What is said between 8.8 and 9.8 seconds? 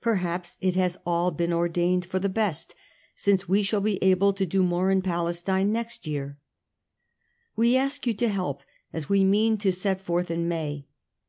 as we mean to